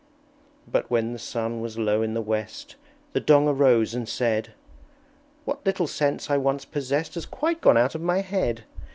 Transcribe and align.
But 0.67 0.89
when 0.89 1.13
the 1.13 1.19
sun 1.19 1.61
was 1.61 1.77
low 1.77 2.01
in 2.01 2.15
the 2.15 2.23
West, 2.23 2.75
The 3.13 3.19
Dong 3.19 3.47
arose 3.47 3.93
and 3.93 4.09
said, 4.09 4.53
"What 5.45 5.63
little 5.63 5.85
sense 5.85 6.27
I 6.27 6.37
once 6.37 6.65
possessed 6.65 7.13
Has 7.13 7.27
quite 7.27 7.61
gone 7.61 7.77
out 7.77 7.93
of 7.93 8.01
my 8.01 8.21
head!" 8.21 8.63